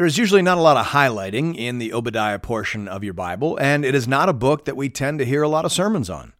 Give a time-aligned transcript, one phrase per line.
[0.00, 3.58] There is usually not a lot of highlighting in the Obadiah portion of your Bible,
[3.60, 6.08] and it is not a book that we tend to hear a lot of sermons
[6.08, 6.32] on.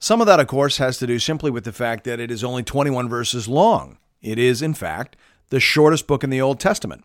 [0.00, 2.42] Some of that, of course, has to do simply with the fact that it is
[2.42, 3.98] only 21 verses long.
[4.20, 5.14] It is, in fact,
[5.50, 7.04] the shortest book in the Old Testament.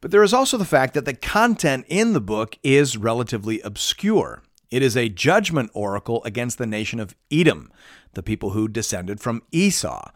[0.00, 4.42] But there is also the fact that the content in the book is relatively obscure.
[4.70, 7.70] It is a judgment oracle against the nation of Edom,
[8.14, 10.10] the people who descended from Esau.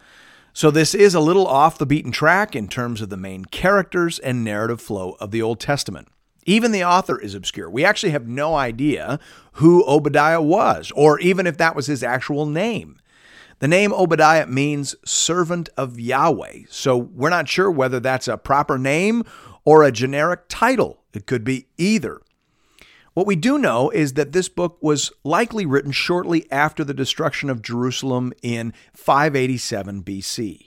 [0.52, 4.18] So this is a little off the beaten track in terms of the main characters
[4.18, 6.08] and narrative flow of the Old Testament.
[6.46, 7.68] Even the author is obscure.
[7.68, 9.20] We actually have no idea
[9.52, 12.98] who Obadiah was, or even if that was his actual name.
[13.58, 18.78] The name Obadiah means servant of Yahweh, so we're not sure whether that's a proper
[18.78, 19.24] name
[19.64, 21.02] or a generic title.
[21.12, 22.20] It could be either.
[23.18, 27.50] What we do know is that this book was likely written shortly after the destruction
[27.50, 30.66] of Jerusalem in 587 BC.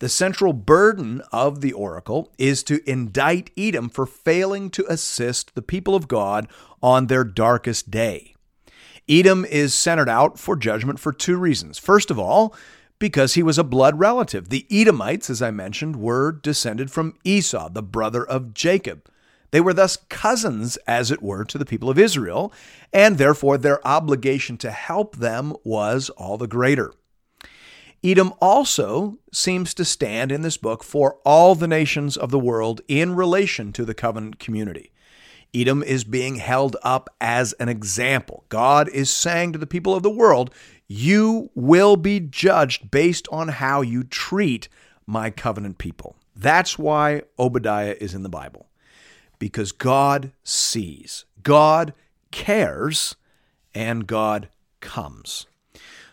[0.00, 5.62] The central burden of the oracle is to indict Edom for failing to assist the
[5.62, 6.48] people of God
[6.82, 8.34] on their darkest day.
[9.08, 11.78] Edom is centered out for judgment for two reasons.
[11.78, 12.52] First of all,
[12.98, 14.48] because he was a blood relative.
[14.48, 19.08] The Edomites, as I mentioned, were descended from Esau, the brother of Jacob.
[19.56, 22.52] They were thus cousins, as it were, to the people of Israel,
[22.92, 26.92] and therefore their obligation to help them was all the greater.
[28.04, 32.82] Edom also seems to stand in this book for all the nations of the world
[32.86, 34.92] in relation to the covenant community.
[35.54, 38.44] Edom is being held up as an example.
[38.50, 40.52] God is saying to the people of the world,
[40.86, 44.68] You will be judged based on how you treat
[45.06, 46.14] my covenant people.
[46.34, 48.66] That's why Obadiah is in the Bible
[49.38, 51.92] because God sees, God
[52.30, 53.16] cares,
[53.74, 54.48] and God
[54.80, 55.46] comes.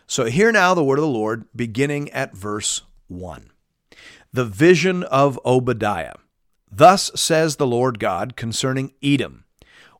[0.06, 3.50] So, hear now the word of the Lord, beginning at verse 1.
[4.32, 6.14] The vision of Obadiah.
[6.70, 9.44] Thus says the Lord God concerning Edom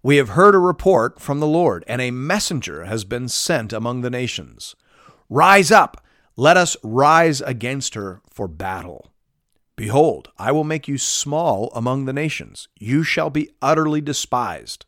[0.03, 4.01] We have heard a report from the Lord, and a messenger has been sent among
[4.01, 4.75] the nations.
[5.31, 6.05] Rise up,
[6.37, 9.13] let us rise against her for battle.
[9.77, 12.69] Behold, I will make you small among the nations.
[12.79, 14.87] You shall be utterly despised.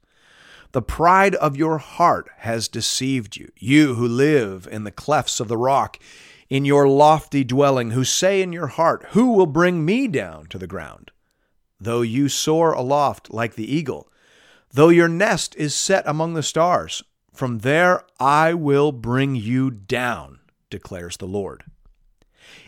[0.72, 5.48] The pride of your heart has deceived you, you who live in the clefts of
[5.48, 5.98] the rock,
[6.48, 10.58] in your lofty dwelling, who say in your heart, Who will bring me down to
[10.58, 11.10] the ground?
[11.80, 14.08] Though you soar aloft like the eagle,
[14.72, 20.38] though your nest is set among the stars, from there I will bring you down,
[20.70, 21.64] declares the Lord.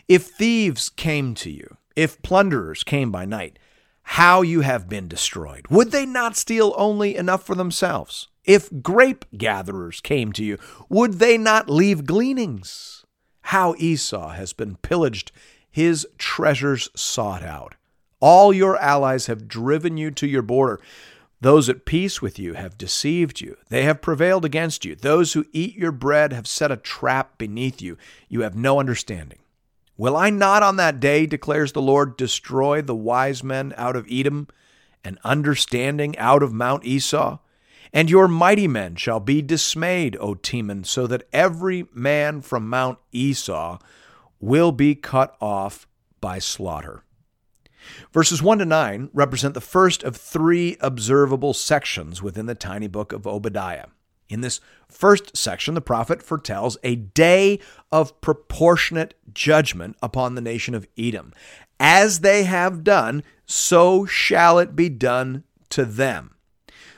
[0.09, 3.59] If thieves came to you, if plunderers came by night,
[4.03, 5.67] how you have been destroyed.
[5.69, 8.29] Would they not steal only enough for themselves?
[8.45, 10.59] If grape gatherers came to you,
[10.89, 13.05] would they not leave gleanings?
[13.41, 15.33] How Esau has been pillaged,
[15.69, 17.75] his treasures sought out.
[18.21, 20.81] All your allies have driven you to your border.
[21.41, 23.57] Those at peace with you have deceived you.
[23.71, 24.95] They have prevailed against you.
[24.95, 27.99] Those who eat your bread have set a trap beneath you.
[28.29, 29.41] You have no understanding.
[29.99, 34.07] Will I not on that day, declares the Lord, destroy the wise men out of
[34.09, 34.47] Edom
[35.05, 37.39] and understanding out of Mount Esau?
[37.93, 42.99] And your mighty men shall be dismayed, O Teman, so that every man from Mount
[43.11, 43.79] Esau
[44.39, 45.89] will be cut off
[46.21, 47.03] by slaughter.
[48.13, 53.13] Verses 1 to 9 represent the first of three observable sections within the tiny book
[53.13, 53.87] of Obadiah.
[54.29, 57.59] In this first section, the prophet foretells a day
[57.91, 61.33] of proportionate judgment upon the nation of Edom.
[61.81, 66.35] As they have done, so shall it be done to them.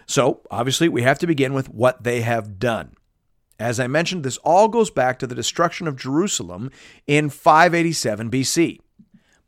[0.06, 2.94] So, obviously, we have to begin with what they have done.
[3.60, 6.70] As I mentioned, this all goes back to the destruction of Jerusalem
[7.06, 8.80] in 587 BC.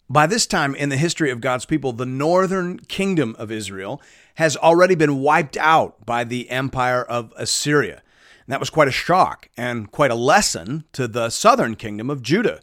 [0.08, 4.02] By this time in the history of God's people, the northern kingdom of Israel
[4.34, 8.02] has already been wiped out by the empire of Assyria.
[8.46, 12.22] And that was quite a shock and quite a lesson to the southern kingdom of
[12.22, 12.60] Judah.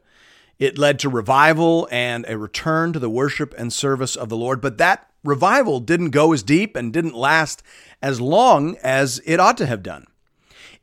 [0.58, 4.60] It led to revival and a return to the worship and service of the Lord,
[4.60, 7.64] but that revival didn't go as deep and didn't last
[8.02, 10.06] as long as it ought to have done.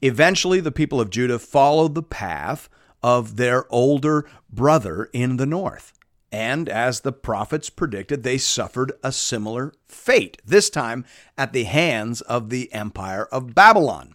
[0.00, 2.68] Eventually, the people of Judah followed the path
[3.02, 5.92] of their older brother in the north.
[6.36, 11.06] And as the prophets predicted, they suffered a similar fate, this time
[11.38, 14.14] at the hands of the empire of Babylon.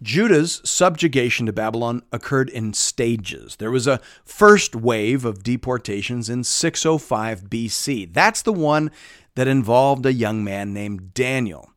[0.00, 3.56] Judah's subjugation to Babylon occurred in stages.
[3.56, 8.12] There was a first wave of deportations in 605 BC.
[8.12, 8.92] That's the one
[9.34, 11.68] that involved a young man named Daniel.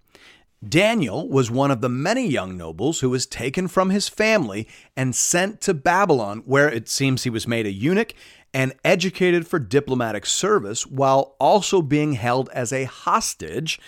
[0.67, 5.15] Daniel was one of the many young nobles who was taken from his family and
[5.15, 8.13] sent to Babylon, where it seems he was made a eunuch
[8.53, 13.79] and educated for diplomatic service while also being held as a hostage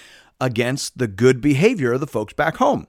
[0.42, 2.88] against the good behavior of the folks back home.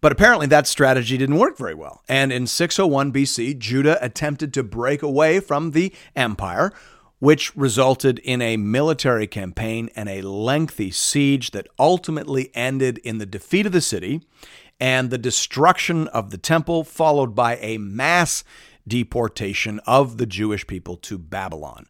[0.00, 2.02] But apparently that strategy didn't work very well.
[2.08, 6.72] And in 601 BC, Judah attempted to break away from the empire,
[7.20, 13.26] which resulted in a military campaign and a lengthy siege that ultimately ended in the
[13.26, 14.22] defeat of the city
[14.80, 18.42] and the destruction of the temple, followed by a mass
[18.86, 21.86] deportation of the Jewish people to Babylon.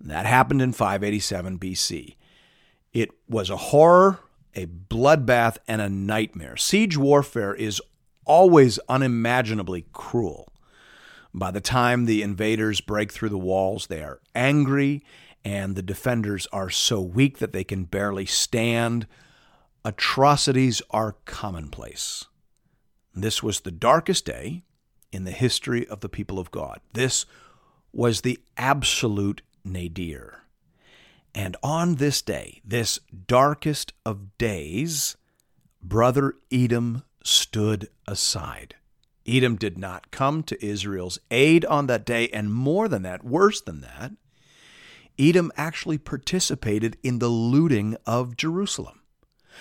[0.00, 2.16] That happened in 587 BC.
[2.92, 4.18] It was a horror
[4.54, 6.56] a bloodbath, and a nightmare.
[6.56, 7.80] Siege warfare is
[8.24, 10.52] always unimaginably cruel.
[11.34, 15.02] By the time the invaders break through the walls, they are angry,
[15.44, 19.06] and the defenders are so weak that they can barely stand.
[19.84, 22.26] Atrocities are commonplace.
[23.14, 24.62] This was the darkest day
[25.12, 26.80] in the history of the people of God.
[26.92, 27.26] This
[27.92, 30.42] was the absolute nadir.
[31.34, 35.16] And on this day, this darkest of days,
[35.82, 38.74] brother Edom stood aside.
[39.26, 43.60] Edom did not come to Israel's aid on that day, and more than that, worse
[43.60, 44.12] than that,
[45.18, 49.00] Edom actually participated in the looting of Jerusalem.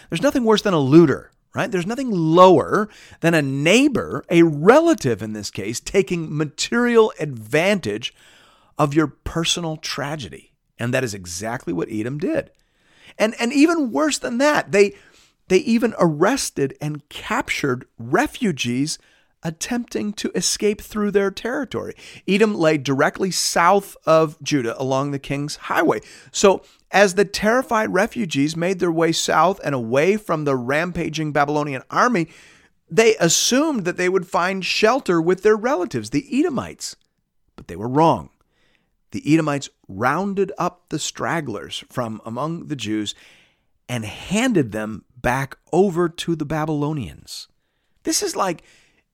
[0.09, 1.71] There's nothing worse than a looter, right?
[1.71, 2.89] There's nothing lower
[3.19, 8.13] than a neighbor, a relative in this case, taking material advantage
[8.77, 10.53] of your personal tragedy.
[10.79, 12.51] And that is exactly what Edom did.
[13.17, 14.95] And, and even worse than that, they,
[15.49, 18.97] they even arrested and captured refugees
[19.43, 21.95] attempting to escape through their territory.
[22.27, 25.99] Edom lay directly south of Judah along the king's highway.
[26.31, 31.83] So, as the terrified refugees made their way south and away from the rampaging Babylonian
[31.89, 32.27] army,
[32.89, 36.97] they assumed that they would find shelter with their relatives, the Edomites.
[37.55, 38.29] But they were wrong
[39.11, 43.13] the Edomites rounded up the stragglers from among the Jews
[43.87, 47.47] and handed them back over to the Babylonians.
[48.03, 48.63] This is like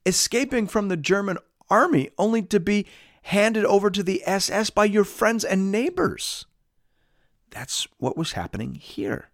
[0.08, 1.38] escaping from the German
[1.70, 2.88] army only to be
[3.24, 6.46] handed over to the SS by your friends and neighbors.
[7.52, 9.30] That's what was happening here.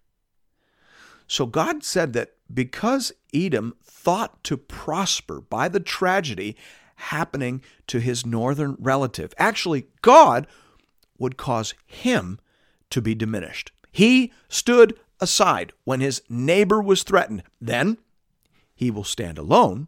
[1.27, 6.57] So God said that because Edom thought to prosper by the tragedy
[6.95, 9.33] happening to his northern relative.
[9.37, 10.47] Actually, God
[11.19, 12.39] would cause him
[12.89, 13.71] to be diminished.
[13.91, 17.43] He stood aside when his neighbor was threatened.
[17.61, 17.97] Then
[18.75, 19.87] he will stand alone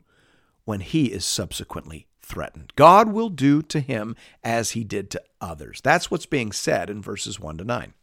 [0.65, 2.73] when he is subsequently threatened.
[2.75, 5.79] God will do to him as he did to others.
[5.83, 7.93] That's what's being said in verses 1 to 9.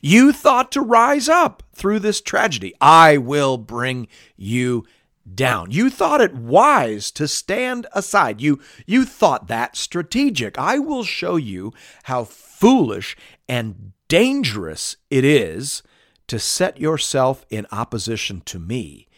[0.00, 2.74] You thought to rise up through this tragedy.
[2.80, 4.84] I will bring you
[5.32, 5.70] down.
[5.70, 8.40] You thought it wise to stand aside.
[8.40, 10.58] You, you thought that strategic.
[10.58, 11.72] I will show you
[12.04, 13.16] how foolish
[13.48, 15.82] and dangerous it is
[16.26, 19.08] to set yourself in opposition to me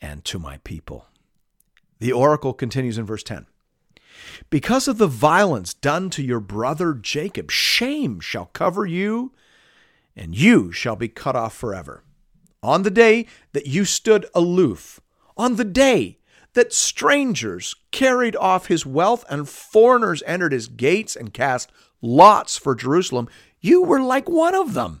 [0.00, 1.06] and to my people.
[2.04, 3.46] The oracle continues in verse 10.
[4.50, 9.32] Because of the violence done to your brother Jacob, shame shall cover you,
[10.14, 12.04] and you shall be cut off forever.
[12.62, 15.00] On the day that you stood aloof,
[15.34, 16.18] on the day
[16.52, 22.74] that strangers carried off his wealth and foreigners entered his gates and cast lots for
[22.74, 23.30] Jerusalem,
[23.62, 25.00] you were like one of them.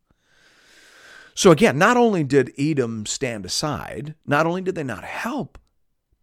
[1.41, 5.57] So again, not only did Edom stand aside, not only did they not help,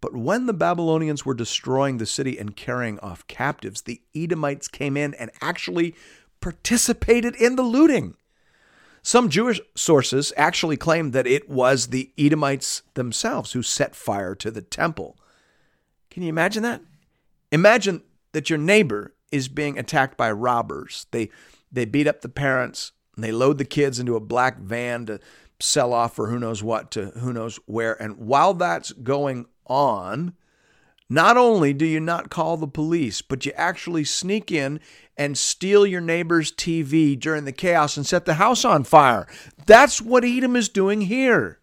[0.01, 4.97] but when the Babylonians were destroying the city and carrying off captives, the Edomites came
[4.97, 5.97] in and actually
[6.41, 8.15] participated in the looting.
[9.03, 14.53] Some Jewish sources actually claim that it was the Edomites themselves who set fire to
[14.53, 15.19] the temple.
[16.11, 16.81] Can you imagine that?
[17.51, 21.07] Imagine that your neighbor is being attacked by robbers.
[21.11, 21.31] They
[21.73, 25.19] They beat up the parents and they load the kids into a black van to
[25.59, 28.01] sell off for who knows what to who knows where.
[28.01, 30.35] And while that's going on,
[31.11, 34.79] not only do you not call the police, but you actually sneak in
[35.17, 39.27] and steal your neighbor's TV during the chaos and set the house on fire.
[39.67, 41.59] That's what Edom is doing here.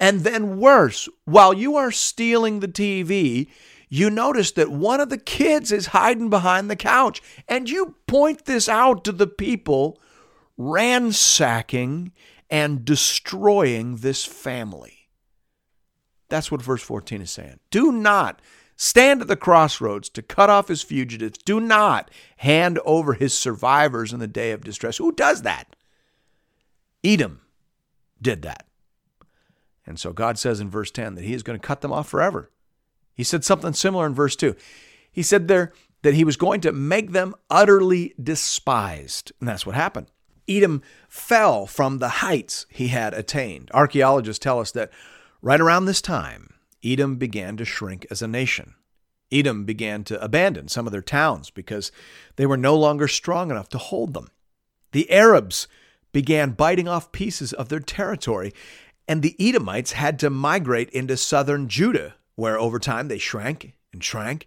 [0.00, 3.46] And then, worse, while you are stealing the TV,
[3.88, 7.22] you notice that one of the kids is hiding behind the couch.
[7.46, 10.00] And you point this out to the people
[10.56, 12.12] ransacking
[12.50, 15.08] and destroying this family.
[16.28, 17.60] That's what verse 14 is saying.
[17.70, 18.40] Do not
[18.76, 21.38] stand at the crossroads to cut off his fugitives.
[21.38, 24.96] Do not hand over his survivors in the day of distress.
[24.96, 25.76] Who does that?
[27.02, 27.42] Edom
[28.20, 28.66] did that.
[29.86, 32.08] And so God says in verse 10 that he is going to cut them off
[32.08, 32.50] forever.
[33.14, 34.56] He said something similar in verse 2.
[35.12, 39.32] He said there that he was going to make them utterly despised.
[39.40, 40.10] And that's what happened.
[40.48, 43.70] Edom fell from the heights he had attained.
[43.72, 44.90] Archaeologists tell us that
[45.42, 48.74] right around this time, Edom began to shrink as a nation.
[49.32, 51.90] Edom began to abandon some of their towns because
[52.36, 54.28] they were no longer strong enough to hold them.
[54.92, 55.66] The Arabs
[56.12, 58.52] began biting off pieces of their territory,
[59.08, 64.04] and the Edomites had to migrate into southern Judah, where over time they shrank and
[64.04, 64.46] shrank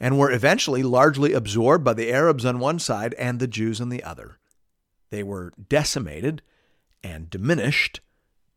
[0.00, 3.88] and were eventually largely absorbed by the Arabs on one side and the Jews on
[3.88, 4.38] the other.
[5.12, 6.40] They were decimated
[7.04, 8.00] and diminished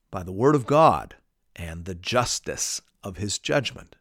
[0.09, 1.15] by the Word of God
[1.53, 3.97] and the justice of his judgment.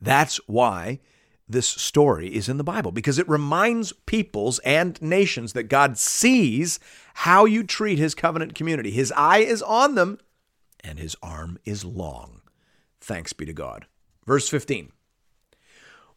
[0.00, 1.00] That's why
[1.46, 6.80] this story is in the Bible, because it reminds peoples and nations that God sees
[7.12, 8.90] how you treat his covenant community.
[8.90, 10.16] His eye is on them,
[10.80, 12.40] and his arm is long.
[13.02, 13.84] Thanks be to God.
[14.24, 14.92] Verse 15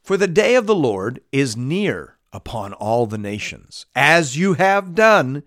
[0.02, 3.86] For the day of the Lord is near upon all the nations.
[3.96, 5.44] As you have done,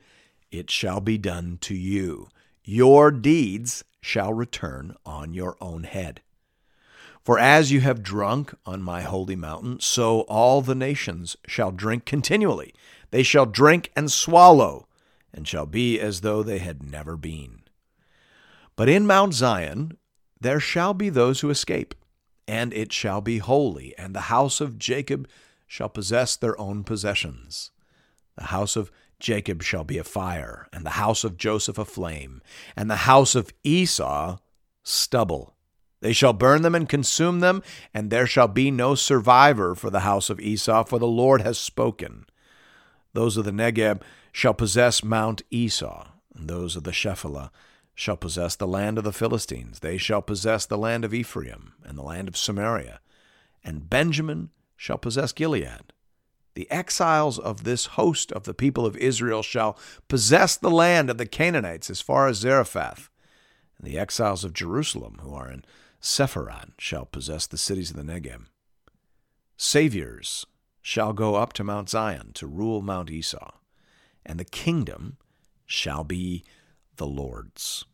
[0.50, 2.28] it shall be done to you.
[2.64, 6.20] Your deeds shall return on your own head.
[7.24, 12.04] For as you have drunk on my holy mountain, so all the nations shall drink
[12.04, 12.74] continually.
[13.10, 14.88] They shall drink and swallow,
[15.32, 17.62] and shall be as though they had never been.
[18.74, 19.96] But in Mount Zion
[20.40, 21.94] there shall be those who escape,
[22.48, 25.28] and it shall be holy, and the house of Jacob
[25.72, 27.70] shall possess their own possessions.
[28.36, 32.42] The house of Jacob shall be a fire, and the house of Joseph a flame,
[32.76, 34.36] and the house of Esau
[34.82, 35.56] stubble.
[36.02, 37.62] They shall burn them and consume them,
[37.94, 41.56] and there shall be no survivor for the house of Esau, for the Lord has
[41.56, 42.26] spoken.
[43.14, 47.50] Those of the Negeb shall possess Mount Esau, and those of the Shephelah
[47.94, 49.80] shall possess the land of the Philistines.
[49.80, 53.00] They shall possess the land of Ephraim and the land of Samaria,
[53.64, 54.50] and Benjamin
[54.82, 55.92] shall possess Gilead.
[56.54, 61.18] The exiles of this host of the people of Israel shall possess the land of
[61.18, 63.08] the Canaanites as far as Zarephath,
[63.78, 65.64] and the exiles of Jerusalem who are in
[66.00, 68.46] Sepharad shall possess the cities of the Negeb.
[69.56, 70.46] Saviors
[70.80, 73.52] shall go up to Mount Zion to rule Mount Esau,
[74.26, 75.16] and the kingdom
[75.64, 76.42] shall be
[76.96, 77.84] the Lord's.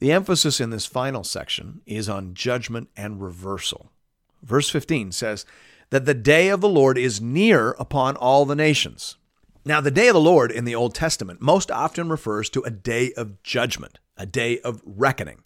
[0.00, 3.90] The emphasis in this final section is on judgment and reversal.
[4.42, 5.44] Verse 15 says
[5.90, 9.16] that the day of the Lord is near upon all the nations.
[9.64, 12.70] Now, the day of the Lord in the Old Testament most often refers to a
[12.70, 15.44] day of judgment, a day of reckoning.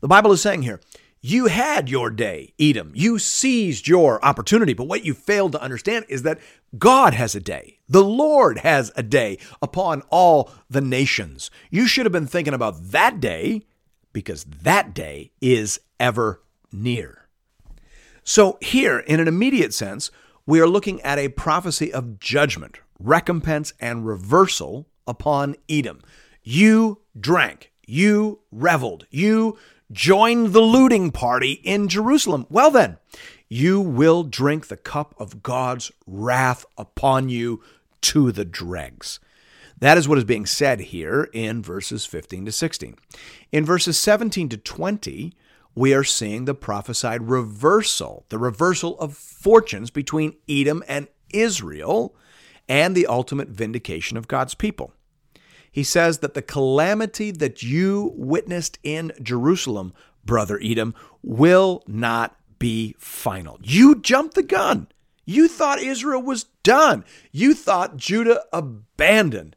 [0.00, 0.80] The Bible is saying here,
[1.20, 2.92] you had your day, Edom.
[2.94, 4.72] You seized your opportunity.
[4.72, 6.38] But what you failed to understand is that
[6.78, 7.80] God has a day.
[7.88, 11.50] The Lord has a day upon all the nations.
[11.70, 13.62] You should have been thinking about that day
[14.12, 16.40] because that day is ever
[16.70, 17.17] near.
[18.28, 20.10] So, here, in an immediate sense,
[20.44, 26.02] we are looking at a prophecy of judgment, recompense, and reversal upon Edom.
[26.42, 29.56] You drank, you reveled, you
[29.90, 32.44] joined the looting party in Jerusalem.
[32.50, 32.98] Well, then,
[33.48, 37.62] you will drink the cup of God's wrath upon you
[38.02, 39.20] to the dregs.
[39.78, 42.94] That is what is being said here in verses 15 to 16.
[43.52, 45.32] In verses 17 to 20,
[45.78, 52.16] we are seeing the prophesied reversal, the reversal of fortunes between Edom and Israel,
[52.68, 54.92] and the ultimate vindication of God's people.
[55.70, 59.94] He says that the calamity that you witnessed in Jerusalem,
[60.24, 63.60] brother Edom, will not be final.
[63.62, 64.88] You jumped the gun.
[65.26, 67.04] You thought Israel was done.
[67.30, 69.54] You thought Judah abandoned.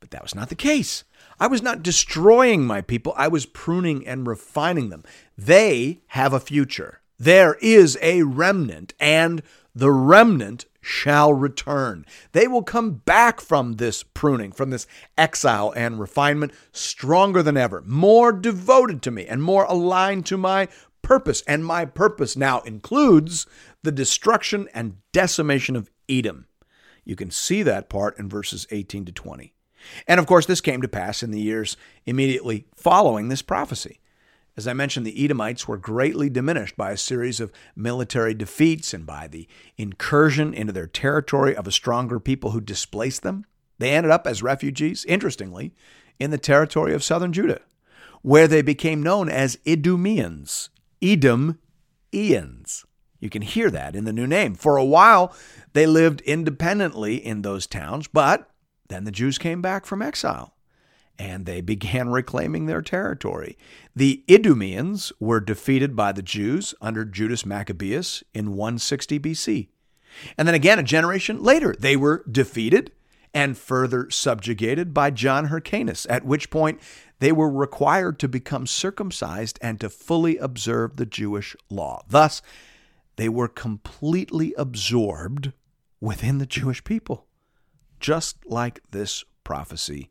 [0.00, 1.04] But that was not the case.
[1.40, 5.04] I was not destroying my people, I was pruning and refining them.
[5.38, 7.00] They have a future.
[7.18, 9.42] There is a remnant, and
[9.74, 12.04] the remnant shall return.
[12.32, 17.82] They will come back from this pruning, from this exile and refinement, stronger than ever,
[17.86, 20.68] more devoted to me, and more aligned to my
[21.02, 21.42] purpose.
[21.46, 23.46] And my purpose now includes
[23.82, 26.46] the destruction and decimation of Edom.
[27.04, 29.54] You can see that part in verses 18 to 20.
[30.06, 34.00] And of course, this came to pass in the years immediately following this prophecy.
[34.56, 39.06] As I mentioned, the Edomites were greatly diminished by a series of military defeats and
[39.06, 43.46] by the incursion into their territory of a stronger people who displaced them.
[43.78, 45.72] They ended up as refugees, interestingly,
[46.18, 47.62] in the territory of southern Judah,
[48.22, 50.68] where they became known as Idumeans,
[51.00, 51.58] Edom
[52.12, 52.84] Eans.
[53.20, 54.54] You can hear that in the new name.
[54.54, 55.34] For a while,
[55.72, 58.50] they lived independently in those towns, but
[58.90, 60.54] then the Jews came back from exile
[61.18, 63.56] and they began reclaiming their territory.
[63.96, 69.68] The Idumeans were defeated by the Jews under Judas Maccabeus in 160 BC.
[70.36, 72.92] And then again, a generation later, they were defeated
[73.32, 76.80] and further subjugated by John Hyrcanus, at which point
[77.20, 82.02] they were required to become circumcised and to fully observe the Jewish law.
[82.08, 82.42] Thus,
[83.16, 85.52] they were completely absorbed
[86.00, 87.26] within the Jewish people,
[88.00, 90.08] just like this prophecy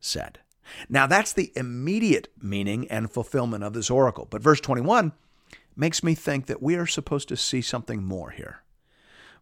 [0.00, 0.40] said.
[0.88, 4.26] Now, that's the immediate meaning and fulfillment of this oracle.
[4.28, 5.12] But verse 21
[5.76, 8.62] makes me think that we are supposed to see something more here.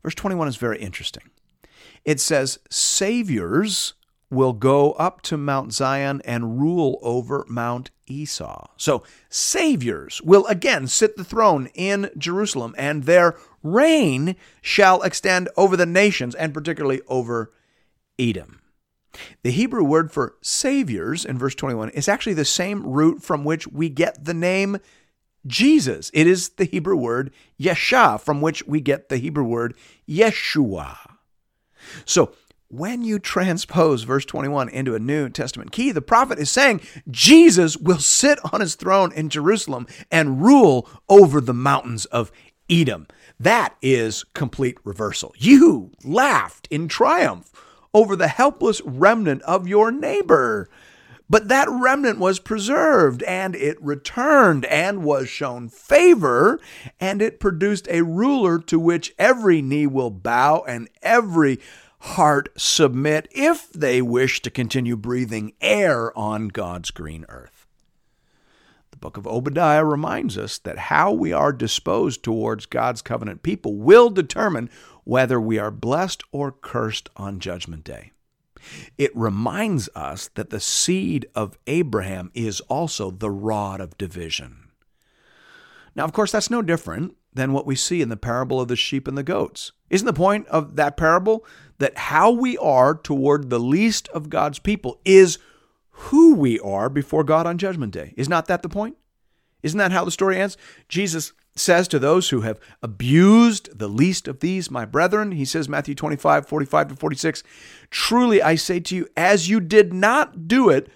[0.03, 1.31] Verse 21 is very interesting.
[2.05, 3.95] It says, Saviors
[4.31, 8.69] will go up to Mount Zion and rule over Mount Esau.
[8.77, 15.77] So, saviors will again sit the throne in Jerusalem, and their reign shall extend over
[15.77, 17.53] the nations, and particularly over
[18.19, 18.61] Edom.
[19.43, 23.67] The Hebrew word for saviors in verse 21 is actually the same root from which
[23.67, 24.79] we get the name
[25.47, 26.11] Jesus.
[26.13, 29.75] It is the Hebrew word Yeshua, from which we get the Hebrew word
[30.09, 30.97] Yeshua.
[32.05, 32.33] So,
[32.69, 37.77] when you transpose verse 21 into a New Testament key, the prophet is saying Jesus
[37.77, 42.33] will sit on his throne in Jerusalem and rule over the mountains of
[42.69, 43.07] Edom.
[43.39, 45.33] That is complete reversal.
[45.39, 47.53] You laughed in triumph
[47.97, 50.69] over the helpless remnant of your neighbor.
[51.31, 56.61] But that remnant was preserved and it returned and was shown favor,
[57.01, 61.59] and it produced a ruler to which every knee will bow and every
[62.01, 67.67] heart submit if they wish to continue breathing air on God's green earth.
[68.91, 73.75] The book of Obadiah reminds us that how we are disposed towards God's covenant people
[73.75, 74.69] will determine
[75.07, 78.11] whether we are blessed or cursed on Judgment Day.
[78.99, 84.71] It reminds us that the seed of Abraham is also the rod of division.
[85.95, 88.75] Now, of course, that's no different than what we see in the parable of the
[88.75, 89.71] sheep and the goats.
[89.91, 91.47] Isn't the point of that parable
[91.79, 95.39] that how we are toward the least of God's people is
[95.91, 98.13] who we are before God on Judgment Day?
[98.17, 98.97] Is not that the point?
[99.63, 100.57] Isn't that how the story ends?
[100.89, 105.69] Jesus says to those who have abused the least of these, my brethren, he says,
[105.69, 107.43] Matthew 25, 45 to 46,
[107.91, 110.89] truly I say to you, as you did not do it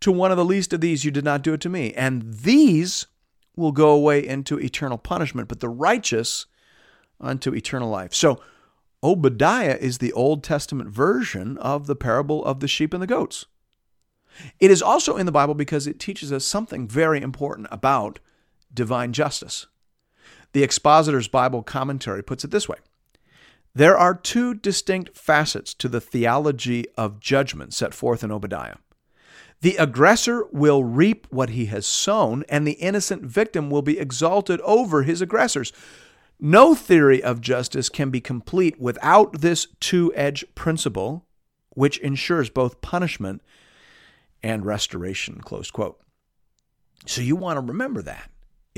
[0.00, 1.92] to one of the least of these, you did not do it to me.
[1.94, 3.06] And these
[3.56, 6.46] will go away into eternal punishment, but the righteous
[7.20, 8.14] unto eternal life.
[8.14, 8.40] So,
[9.02, 13.46] Obadiah is the Old Testament version of the parable of the sheep and the goats.
[14.58, 18.18] It is also in the Bible because it teaches us something very important about
[18.72, 19.66] divine justice.
[20.52, 22.78] The Expositor's Bible Commentary puts it this way
[23.74, 28.76] There are two distinct facets to the theology of judgment set forth in Obadiah.
[29.60, 34.60] The aggressor will reap what he has sown, and the innocent victim will be exalted
[34.62, 35.72] over his aggressors.
[36.38, 41.26] No theory of justice can be complete without this two edged principle,
[41.70, 43.42] which ensures both punishment
[44.42, 45.42] and restoration.
[45.42, 46.00] Close quote.
[47.04, 48.30] So you want to remember that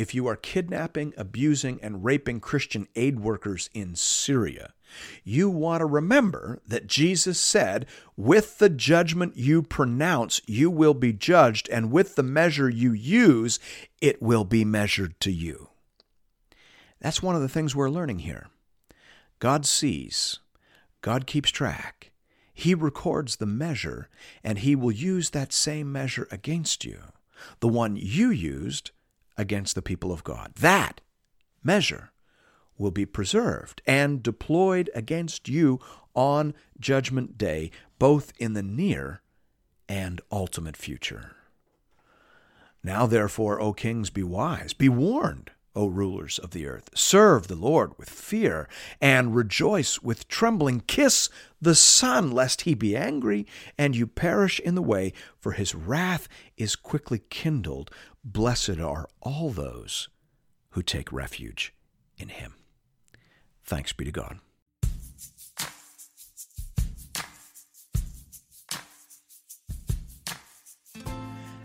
[0.02, 4.74] if you are kidnapping, abusing, and raping Christian aid workers in Syria,
[5.22, 7.86] you want to remember that Jesus said,
[8.16, 13.60] With the judgment you pronounce, you will be judged, and with the measure you use,
[14.00, 15.68] it will be measured to you.
[17.00, 18.48] That's one of the things we're learning here.
[19.38, 20.40] God sees,
[21.00, 22.10] God keeps track,
[22.52, 24.08] He records the measure,
[24.42, 26.98] and He will use that same measure against you.
[27.60, 28.90] The one you used
[29.36, 30.52] against the people of God.
[30.56, 31.00] That
[31.62, 32.12] measure
[32.78, 35.78] will be preserved and deployed against you
[36.14, 39.22] on Judgment Day, both in the near
[39.88, 41.36] and ultimate future.
[42.82, 45.50] Now, therefore, O kings, be wise, be warned.
[45.74, 46.90] O rulers of the earth.
[46.94, 48.68] Serve the Lord with fear
[49.00, 50.80] and rejoice with trembling.
[50.80, 51.30] Kiss
[51.62, 53.46] the Son, lest he be angry
[53.78, 56.28] and you perish in the way, for his wrath
[56.62, 57.90] is quickly kindled.
[58.24, 60.08] Blessed are all those
[60.70, 61.74] who take refuge
[62.16, 62.54] in him.
[63.64, 64.38] Thanks be to God.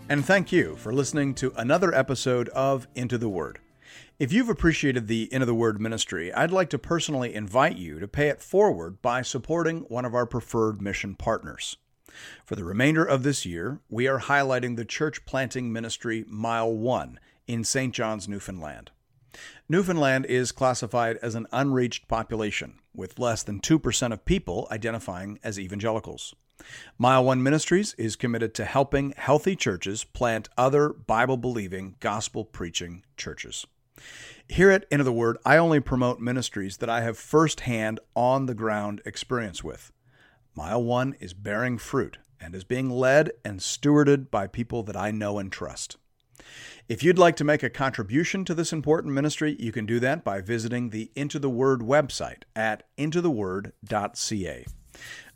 [0.10, 3.60] And thank you for listening to another episode of Into the Word.
[4.20, 8.08] If you've appreciated the Into the Word ministry, I'd like to personally invite you to
[8.08, 11.78] pay it forward by supporting one of our preferred mission partners.
[12.46, 17.20] For the remainder of this year, we are highlighting the church planting ministry Mile 1
[17.48, 17.94] in St.
[17.94, 18.92] John's, Newfoundland.
[19.70, 25.60] Newfoundland is classified as an unreached population, with less than 2% of people identifying as
[25.60, 26.34] evangelicals.
[26.98, 33.04] Mile One Ministries is committed to helping healthy churches plant other Bible believing, gospel preaching
[33.16, 33.66] churches.
[34.48, 38.56] Here at Into the Word, I only promote ministries that I have firsthand on the
[38.56, 39.92] ground experience with.
[40.58, 45.12] Mile One is bearing fruit and is being led and stewarded by people that I
[45.12, 45.98] know and trust.
[46.90, 50.24] If you'd like to make a contribution to this important ministry, you can do that
[50.24, 54.66] by visiting the Into the Word website at intotheword.ca.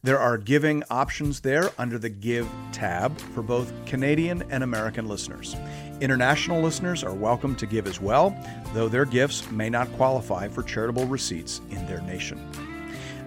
[0.01, 5.55] There are giving options there under the Give tab for both Canadian and American listeners.
[6.01, 8.35] International listeners are welcome to give as well,
[8.73, 12.70] though their gifts may not qualify for charitable receipts in their nation.